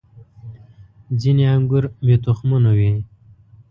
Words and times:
•ځینې 1.21 1.45
انګور 1.55 1.83
بې 2.05 2.15
تخمونو 2.25 2.71
وي. 2.77 2.91